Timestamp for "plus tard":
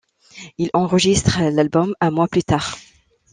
2.27-2.75